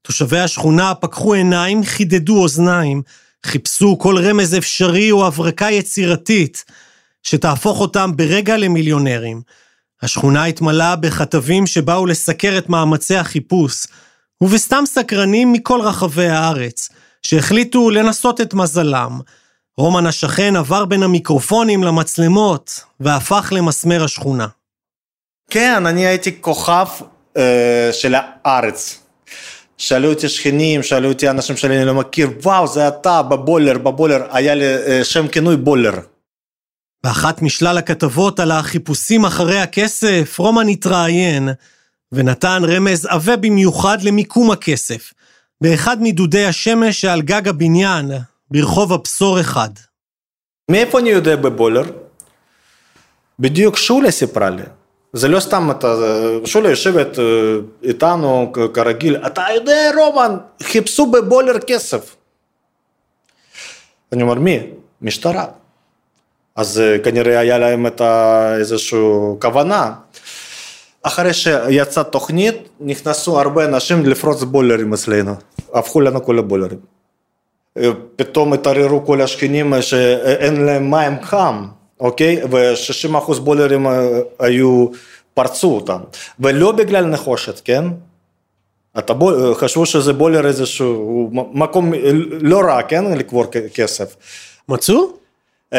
[0.02, 3.02] תושבי השכונה פקחו עיניים, חידדו אוזניים,
[3.46, 6.66] חיפשו כל רמז אפשרי או הברקה יצירתית,
[7.24, 9.42] שתהפוך אותם ברגע למיליונרים.
[10.02, 13.88] השכונה התמלאה בכתבים שבאו לסקר את מאמצי החיפוש,
[14.42, 16.90] ובסתם סקרנים מכל רחבי הארץ,
[17.22, 19.20] שהחליטו לנסות את מזלם.
[19.78, 24.48] רומן השכן עבר בין המיקרופונים למצלמות, והפך למסמר השכונה.
[25.50, 26.88] כן, אני הייתי כוכב
[27.38, 29.00] אה, של הארץ.
[29.78, 34.56] שאלו אותי שכנים, שאלו אותי אנשים שאני לא מכיר, וואו, זה אתה בבולר, בבולר, היה
[34.56, 35.94] לי אה, שם כינוי בולר.
[37.04, 41.50] באחת משלל הכתבות על החיפושים אחרי הכסף, רומן התראיין,
[42.16, 45.14] ונתן רמז עבה במיוחד למיקום הכסף,
[45.62, 48.12] באחד מדודי השמש שעל גג הבניין,
[48.52, 49.70] ברחוב הבשור אחד.
[50.72, 51.84] מאיפה אני יודע בבולר?
[53.40, 54.64] בדיוק שולה סיפרה לי.
[55.14, 55.96] זה לא סתם אתה,
[56.46, 57.20] שולה יושבת
[57.84, 62.16] איתנו כרגיל, אתה יודע רומן, חיפשו בבולר כסף.
[64.14, 64.60] אני אומר, מי?
[65.02, 65.46] משטרה.
[66.56, 68.02] אז כנראה היה להם את
[68.60, 69.00] איזושהי
[69.42, 69.94] כוונה.
[71.08, 75.34] אחרי שיצאה תוכנית, נכנסו הרבה אנשים לפרוץ בולרים אצלנו,
[75.74, 76.80] הפכו לנו כל הבולרים.
[78.16, 81.66] פתאום התערערו כל השכנים שאין להם מים חם,
[82.00, 82.42] אוקיי?
[82.52, 83.88] ו-60% בולרים
[84.40, 84.88] היו,
[85.34, 86.00] פרצו אותם,
[86.40, 87.84] ולא בגלל נחושת, כן?
[89.00, 91.94] אתה בול, חשבו שזה בולר איזשהו מקום
[92.42, 93.18] לא רע, כן?
[93.18, 94.16] לקבור כסף.
[94.70, 95.25] מצאו?
[95.76, 95.78] Uh,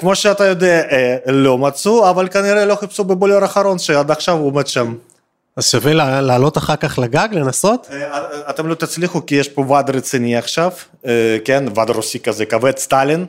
[0.00, 4.46] כמו שאתה יודע, uh, לא מצאו, אבל כנראה לא חיפשו בבולר האחרון שעד עכשיו הוא
[4.46, 4.94] עומד שם.
[5.56, 7.88] אז שווה לעלות אחר כך לגג, לנסות?
[7.90, 10.70] Uh, אתם לא תצליחו כי יש פה ועד רציני עכשיו,
[11.44, 13.26] כן, ועד רוסי כזה כבד, סטלין.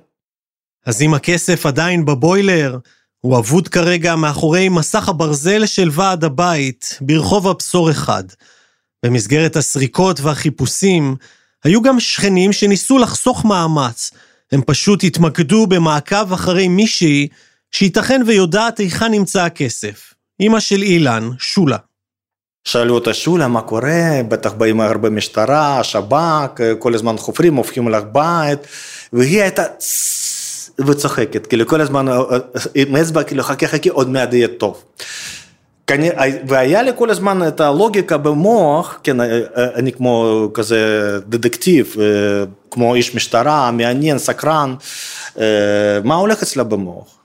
[0.85, 2.77] אז אם הכסף עדיין בבוילר,
[3.21, 8.23] הוא אבוד כרגע מאחורי מסך הברזל של ועד הבית, ברחוב הבשור אחד.
[9.05, 11.15] במסגרת הסריקות והחיפושים,
[11.63, 14.11] היו גם שכנים שניסו לחסוך מאמץ.
[14.53, 17.27] הם פשוט התמקדו במעקב אחרי מישהי
[17.71, 20.13] שייתכן ויודעת היכן נמצא הכסף.
[20.39, 21.77] אמא של אילן, שולה.
[22.67, 28.03] שאלו אותה שולה מה קורה, בטח באים הרבה משטרה, שב"כ, כל הזמן חופרים, הופכים לך
[28.11, 28.59] בית,
[29.13, 29.63] והיא הייתה
[30.87, 32.05] וצוחקת, כאילו כל הזמן
[32.75, 34.83] עם אצבע, כאילו חכה חכה עוד מעט יהיה טוב.
[36.47, 39.17] והיה לי כל הזמן את הלוגיקה במוח, כן,
[39.55, 40.77] אני כמו כזה
[41.27, 41.95] דדקטיב,
[42.71, 44.75] כמו איש משטרה, מעניין, סקרן,
[46.03, 47.17] מה הולך אצלה במוח?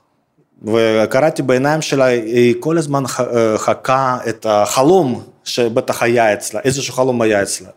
[0.63, 3.03] וקראתי בעיניים שלה, היא כל הזמן
[3.57, 7.69] חכה את החלום שבטח היה אצלה, איזשהו חלום היה אצלה.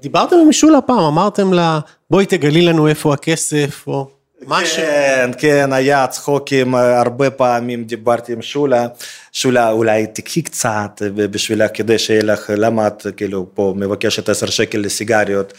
[0.00, 4.08] דיברתם עם שולה פעם, אמרתם לה, בואי תגלי לנו איפה הכסף, או
[4.46, 4.76] משהו.
[4.76, 8.86] כן, כן, היה צחוקים, הרבה פעמים דיברתי עם שולה,
[9.32, 14.78] שולה אולי תקחי קצת בשבילה כדי שיהיה לך, למה את כאילו פה מבקשת עשר שקל
[14.78, 15.52] לסיגריות,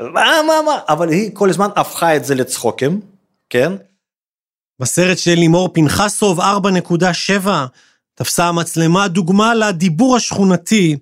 [0.00, 3.00] מה, מה, מה, אבל היא כל הזמן הפכה את זה לצחוקים,
[3.50, 3.72] כן?
[4.80, 7.48] בסרט של לימור פנחסוב 4.7
[8.14, 10.96] תפסה המצלמה דוגמה לדיבור השכונתי,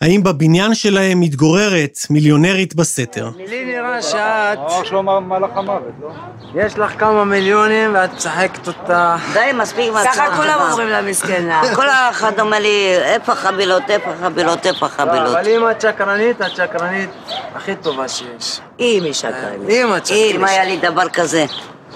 [0.00, 3.30] האם בבניין שלהם מתגוררת מיליונרית בסתר.
[3.36, 4.58] לי נראה שאת...
[4.58, 6.10] ממש לא מלאך המוות, לא?
[6.54, 9.16] יש לך כמה מיליונים ואת משחקת אותה.
[9.32, 10.26] די, מספיק מהצלחה.
[10.26, 11.62] ככה כולם אומרים לה מסכנה.
[11.76, 15.36] כל אחד אומר לי, איפה החבילות, איפה החבילות, איפה החבילות.
[15.36, 17.10] אבל אם את שקרנית, את שקרנית
[17.54, 18.60] הכי טובה שיש.
[18.80, 19.68] אם היא שקרנית.
[19.68, 20.34] אם את שקרנית.
[20.34, 21.46] אם היה לי דבר כזה.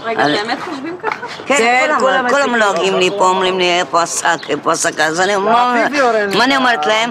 [0.04, 1.26] רגע, באמת חושבים ככה?
[1.46, 1.96] כן,
[2.30, 5.86] כולם לועגים לי פה, אומרים לי איפה השק, איפה השק, אז אני מה
[6.44, 7.10] אני אומרת להם?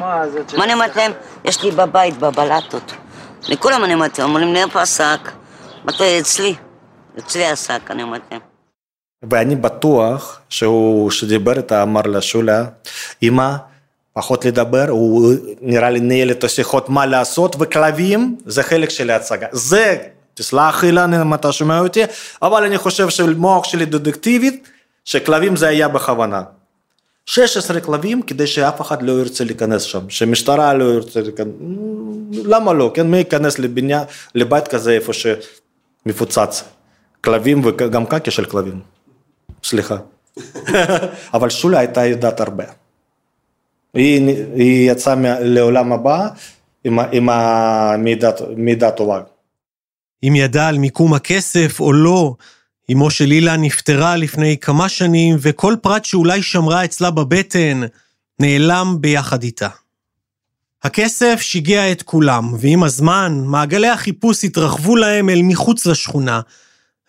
[0.57, 1.11] מה אני אומרת להם?
[1.45, 2.93] יש לי בבית, בבלטות.
[3.49, 5.31] לכולם אני אומרת, אומרים לי איפה השק?
[5.85, 6.55] מתי אצלי?
[7.19, 8.41] אצלי השק, אני אומרת להם.
[9.29, 12.63] ואני בטוח שהוא, שדיבר איתה, אמר לה, שולה,
[13.23, 13.55] אמא,
[14.13, 19.47] פחות לדבר, הוא נראה לי ניהל את השיחות מה לעשות, וכלבים זה חלק של ההצגה.
[19.51, 19.97] זה
[20.33, 22.01] תסלח אילן אם אתה שומע אותי,
[22.41, 24.69] אבל אני חושב שמוח שלי דדקטיבית,
[25.05, 26.41] שכלבים זה היה בכוונה.
[27.25, 31.53] 16 כלבים כדי שאף אחד לא ירצה להיכנס שם, שמשטרה לא ירצה להיכנס,
[32.45, 34.03] למה לא, כן, מי ייכנס לבניין,
[34.35, 36.63] לבית כזה איפה שמפוצץ,
[37.21, 38.79] כלבים וגם קקי של כלבים,
[39.63, 39.97] סליחה.
[41.33, 42.63] אבל שולה הייתה יודעת הרבה.
[43.93, 46.27] היא, היא יצאה לעולם הבא
[46.83, 49.21] עם, עם המידע טובה.
[50.27, 52.35] אם ידע על מיקום הכסף או לא,
[52.91, 57.81] אמו של אילן נפטרה לפני כמה שנים, וכל פרט שאולי שמרה אצלה בבטן,
[58.39, 59.67] נעלם ביחד איתה.
[60.83, 66.41] הכסף שיגע את כולם, ועם הזמן, מעגלי החיפוש התרחבו להם אל מחוץ לשכונה.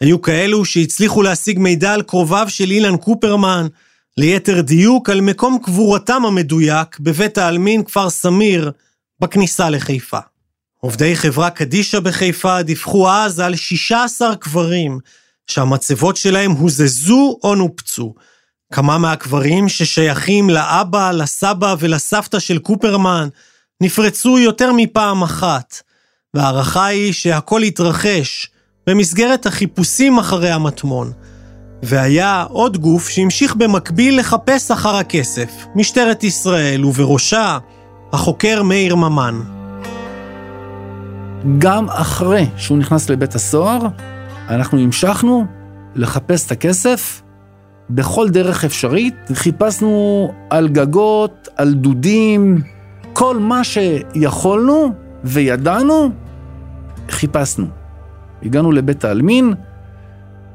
[0.01, 3.67] היו כאלו שהצליחו להשיג מידע על קרוביו של אילן קופרמן,
[4.17, 8.71] ליתר דיוק על מקום קבורתם המדויק בבית העלמין כפר סמיר,
[9.21, 10.19] בכניסה לחיפה.
[10.85, 14.99] עובדי חברה קדישא בחיפה דיווחו אז על 16 קברים
[15.47, 18.15] שהמצבות שלהם הוזזו או נופצו.
[18.73, 23.29] כמה מהקברים ששייכים לאבא, לסבא ולסבתא של קופרמן
[23.81, 25.83] נפרצו יותר מפעם אחת,
[26.35, 28.51] וההערכה היא שהכל התרחש
[28.87, 31.13] במסגרת החיפושים אחרי המטמון.
[31.83, 37.59] והיה עוד גוף שהמשיך במקביל לחפש אחר הכסף, משטרת ישראל, ובראשה
[38.13, 39.64] החוקר מאיר ממן.
[41.59, 43.81] גם אחרי שהוא נכנס לבית הסוהר,
[44.49, 45.47] אנחנו המשכנו
[45.95, 47.23] לחפש את הכסף
[47.91, 49.15] בכל דרך אפשרית.
[49.33, 52.63] חיפשנו על גגות, על דודים,
[53.13, 54.93] כל מה שיכולנו
[55.25, 56.11] וידענו,
[57.11, 57.67] חיפשנו.
[58.43, 59.55] הגענו לבית העלמין,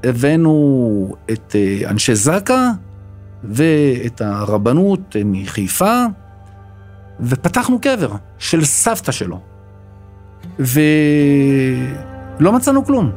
[0.04, 2.72] הבאנו את אה, אנשי זק"א
[3.44, 6.06] ואת הרבנות מחיפה,
[7.20, 9.49] ופתחנו קבר של סבתא שלו.
[10.60, 13.12] ולא מצאנו כלום.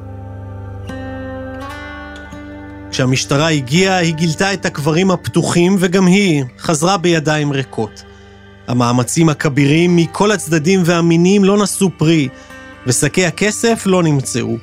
[2.90, 8.02] כשהמשטרה הגיעה, היא גילתה את הקברים הפתוחים, וגם היא חזרה בידיים ריקות.
[8.68, 12.28] המאמצים הכבירים מכל הצדדים והמינים לא נשאו פרי,
[12.86, 14.56] ושקי הכסף לא נמצאו.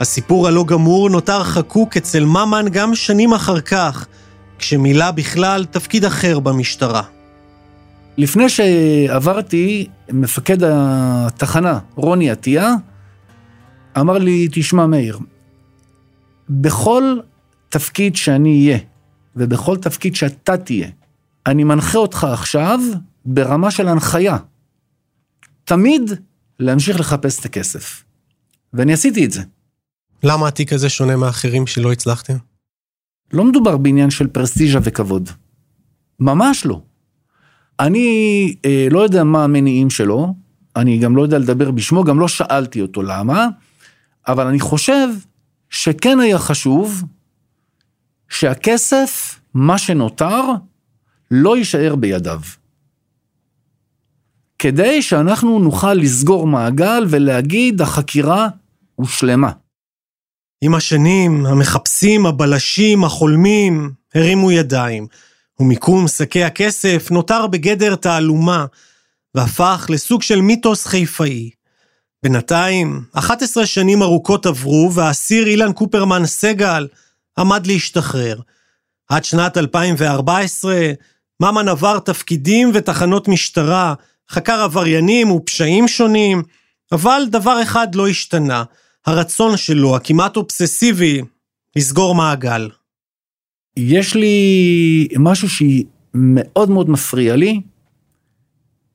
[0.00, 4.06] הסיפור הלא גמור נותר חקוק אצל ממן גם שנים אחר כך,
[4.58, 7.02] כשמילא בכלל תפקיד אחר במשטרה.
[8.20, 12.74] לפני שעברתי, מפקד התחנה, רוני עטיה,
[14.00, 15.18] אמר לי, תשמע מאיר,
[16.50, 17.18] בכל
[17.68, 18.78] תפקיד שאני אהיה,
[19.36, 20.88] ובכל תפקיד שאתה תהיה,
[21.46, 22.80] אני מנחה אותך עכשיו
[23.24, 24.36] ברמה של הנחיה.
[25.64, 26.10] תמיד
[26.58, 28.04] להמשיך לחפש את הכסף.
[28.72, 29.42] ואני עשיתי את זה.
[30.22, 32.36] למה התיק הזה שונה מאחרים שלא הצלחתם?
[33.32, 35.30] לא מדובר בעניין של פרסטיז'ה וכבוד.
[36.20, 36.80] ממש לא.
[37.80, 40.34] אני אה, לא יודע מה המניעים שלו,
[40.76, 43.48] אני גם לא יודע לדבר בשמו, גם לא שאלתי אותו למה,
[44.28, 45.08] אבל אני חושב
[45.70, 47.02] שכן היה חשוב
[48.28, 50.40] שהכסף, מה שנותר,
[51.30, 52.40] לא יישאר בידיו.
[54.58, 58.48] כדי שאנחנו נוכל לסגור מעגל ולהגיד, החקירה
[58.94, 59.50] הושלמה.
[60.60, 65.06] עם השנים, המחפשים, הבלשים, החולמים, הרימו ידיים,
[65.60, 68.66] ומיקום שקי הכסף נותר בגדר תעלומה,
[69.34, 71.50] והפך לסוג של מיתוס חיפאי.
[72.22, 76.88] בינתיים, 11 שנים ארוכות עברו, והאסיר אילן קופרמן סגל
[77.38, 78.40] עמד להשתחרר.
[79.08, 80.92] עד שנת 2014,
[81.42, 83.94] ממן עבר תפקידים ותחנות משטרה,
[84.30, 86.42] חקר עבריינים ופשעים שונים,
[86.92, 88.64] אבל דבר אחד לא השתנה,
[89.06, 91.22] הרצון שלו, הכמעט אובססיבי,
[91.76, 92.68] לסגור מעגל.
[93.76, 97.60] יש לי משהו שמאוד מאוד מפריע לי,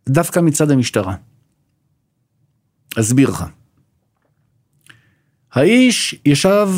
[0.10, 1.16] דווקא מצד המשטרה.
[3.00, 3.46] אסביר לך.
[5.52, 6.70] האיש ישב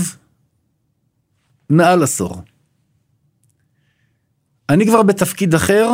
[1.69, 2.41] מעל עשור.
[4.69, 5.89] אני כבר בתפקיד אחר,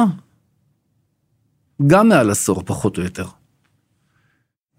[1.87, 3.27] גם מעל עשור, פחות או יותר.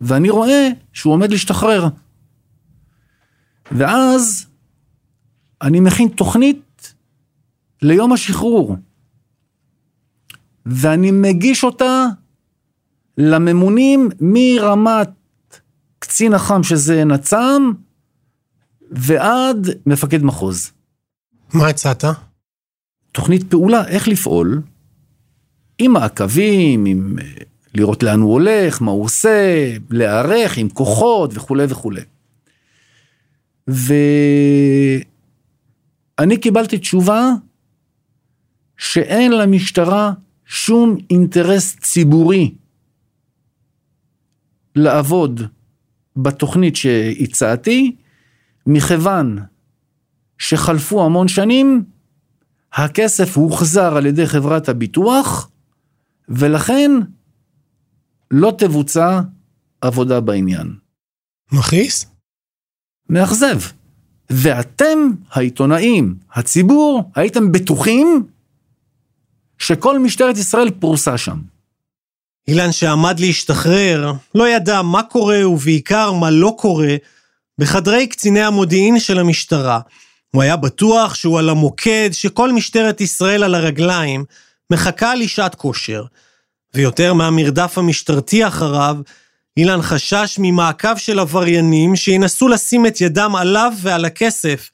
[0.00, 1.88] ואני רואה שהוא עומד להשתחרר.
[3.72, 4.46] ואז
[5.62, 6.63] אני מכין תוכנית
[7.84, 8.76] ליום השחרור.
[10.66, 12.06] ואני מגיש אותה
[13.18, 15.10] לממונים מרמת
[15.98, 17.72] קצין אח"ם שזה נצ"ם,
[18.90, 20.72] ועד מפקד מחוז.
[21.54, 22.04] מה הצעת?
[23.12, 24.62] תוכנית פעולה, איך לפעול,
[25.78, 27.24] עם מעקבים, עם אה,
[27.74, 32.02] לראות לאן הוא הולך, מה הוא עושה, להיערך עם כוחות וכולי וכולי.
[33.66, 33.96] ואני
[36.40, 37.30] קיבלתי תשובה
[38.76, 40.12] שאין למשטרה
[40.46, 42.54] שום אינטרס ציבורי
[44.76, 45.40] לעבוד
[46.16, 47.96] בתוכנית שהצעתי,
[48.66, 49.38] מכיוון
[50.38, 51.84] שחלפו המון שנים,
[52.72, 55.50] הכסף הוחזר על ידי חברת הביטוח,
[56.28, 56.90] ולכן
[58.30, 59.20] לא תבוצע
[59.80, 60.74] עבודה בעניין.
[61.52, 62.06] מכעיס?
[63.10, 63.58] מאכזב.
[64.30, 64.98] ואתם,
[65.30, 68.26] העיתונאים, הציבור, הייתם בטוחים
[69.64, 71.38] שכל משטרת ישראל פרוסה שם.
[72.48, 76.96] אילן שעמד להשתחרר, לא ידע מה קורה ובעיקר מה לא קורה
[77.58, 79.80] בחדרי קציני המודיעין של המשטרה.
[80.34, 84.24] הוא היה בטוח שהוא על המוקד שכל משטרת ישראל על הרגליים
[84.72, 86.04] מחכה לשעת כושר.
[86.74, 88.96] ויותר מהמרדף המשטרתי אחריו,
[89.56, 94.70] אילן חשש ממעקב של עבריינים שינסו לשים את ידם עליו ועל הכסף.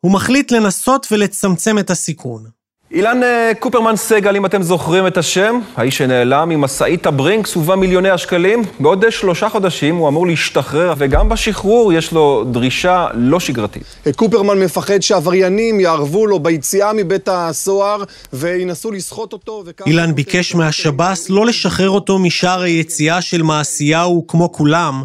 [0.00, 2.63] הוא מחליט לנסות ולצמצם את הסיכון.
[2.94, 7.76] אילן אה, קופרמן סגל, אם אתם זוכרים את השם, האיש שנעלם עם משאית הברינקס ובה
[7.76, 13.82] מיליוני השקלים, בעוד שלושה חודשים הוא אמור להשתחרר, וגם בשחרור יש לו דרישה לא שגרתית.
[14.16, 19.62] קופרמן מפחד שעבריינים יערבו לו ביציאה מבית הסוהר וינסו לסחוט אותו.
[19.66, 19.86] וכך...
[19.86, 25.02] אילן ביקש מהשב"ס לא לשחרר אותו משער היציאה של מעשיהו כמו כולם,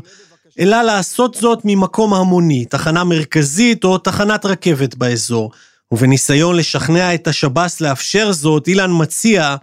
[0.59, 5.51] אלא לעשות זאת ממקום המוני, תחנה מרכזית או תחנת רכבת באזור.
[5.93, 9.55] ובניסיון לשכנע את השב"ס לאפשר זאת, אילן מציע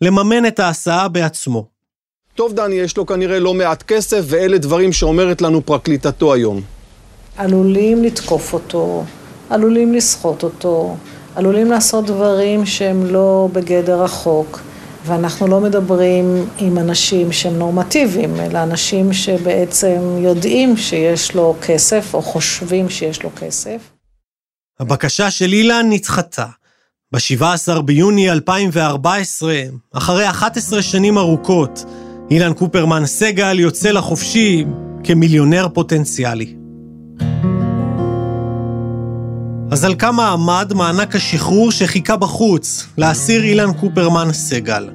[0.00, 1.66] לממן את ההסעה בעצמו.
[2.34, 6.60] טוב, דני, יש לו כנראה לא מעט כסף, ואלה דברים שאומרת לנו פרקליטתו היום.
[7.36, 9.04] עלולים לתקוף אותו,
[9.50, 10.96] עלולים לסחוט אותו,
[11.36, 14.60] עלולים לעשות דברים שהם לא בגדר החוק,
[15.06, 22.22] ואנחנו לא מדברים עם אנשים שהם נורמטיביים, אלא אנשים שבעצם יודעים שיש לו כסף, או
[22.22, 23.97] חושבים שיש לו כסף.
[24.80, 26.46] הבקשה של אילן נדחתה.
[27.12, 29.54] ב-17 ביוני 2014,
[29.92, 31.84] אחרי 11 שנים ארוכות,
[32.30, 34.64] אילן קופרמן סגל יוצא לחופשי
[35.04, 36.54] כמיליונר פוטנציאלי.
[39.70, 44.88] אז על כמה עמד מענק השחרור שחיכה בחוץ לאסיר אילן קופרמן סגל?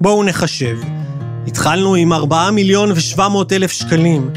[0.00, 0.78] בואו נחשב.
[1.46, 4.30] התחלנו עם 4 מיליון ו-700 אלף שקלים.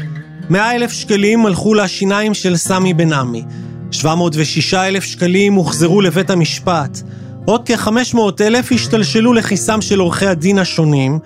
[0.50, 3.44] 100 אלף שקלים הלכו לשיניים של סמי בן עמי.
[3.92, 7.02] 706 אלף שקלים הוחזרו לבית המשפט.
[7.44, 11.18] עוד כ-500 אלף השתלשלו לכיסם של עורכי הדין השונים.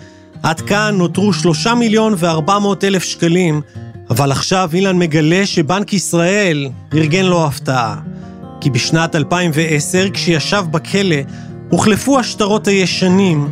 [0.43, 3.61] עד כאן נותרו 3 מיליון ו-400 אלף שקלים,
[4.11, 7.97] אבל עכשיו אילן מגלה שבנק ישראל ארגן לו הפתעה.
[8.61, 11.17] כי בשנת 2010, כשישב בכלא,
[11.71, 13.49] הוחלפו השטרות הישנים,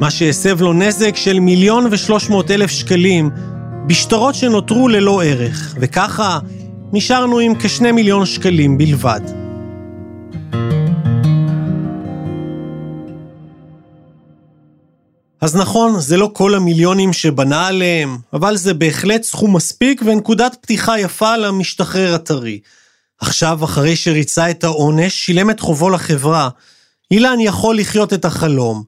[0.00, 3.30] מה שהסב לו נזק של מיליון ושלוש מאות אלף שקלים,
[3.86, 6.38] בשטרות שנותרו ללא ערך, וככה
[6.92, 9.20] נשארנו עם כשני מיליון שקלים בלבד.
[15.40, 20.98] אז נכון, זה לא כל המיליונים שבנה עליהם, אבל זה בהחלט סכום מספיק ונקודת פתיחה
[20.98, 22.60] יפה למשתחרר הטרי.
[23.20, 26.48] עכשיו, אחרי שריצה את העונש, שילם את חובו לחברה.
[27.10, 28.82] אילן יכול לחיות את החלום.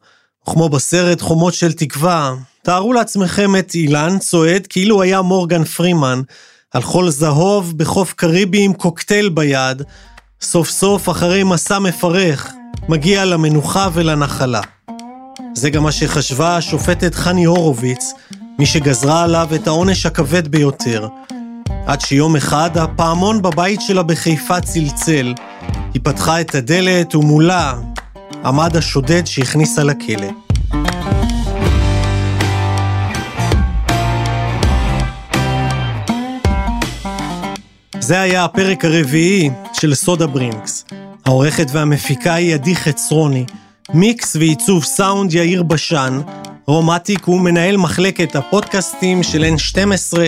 [0.47, 6.21] כמו בסרט חומות של תקווה, תארו לעצמכם את אילן צועד כאילו היה מורגן פרימן,
[6.75, 9.83] על חול זהוב בחוף קריבי עם קוקטייל ביד,
[10.41, 12.53] סוף סוף אחרי מסע מפרך,
[12.89, 14.61] מגיע למנוחה ולנחלה.
[15.55, 18.13] זה גם מה שחשבה השופטת חני הורוביץ,
[18.59, 21.09] מי שגזרה עליו את העונש הכבד ביותר.
[21.87, 25.35] עד שיום אחד הפעמון בבית שלה בחיפה צלצל.
[25.95, 27.75] היא פתחה את הדלת ומולה
[28.45, 30.29] עמד השודד שהכניסה לכלא.
[38.11, 40.85] זה היה הפרק הרביעי של סוד הברינקס.
[41.27, 43.45] העורכת והמפיקה היא עדי חצרוני,
[43.95, 46.21] מיקס ועיצוב סאונד יאיר בשן,
[46.67, 50.19] רום אטיק הוא מנהל מחלקת הפודקאסטים של N12,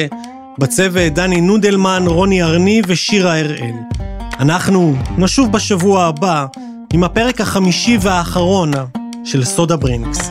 [0.59, 3.76] בצוות דני נודלמן, רוני ארני ושירה הראל.
[4.39, 6.47] אנחנו נשוב בשבוע הבא
[6.93, 8.72] עם הפרק החמישי והאחרון
[9.24, 10.30] של סוד הברינקס.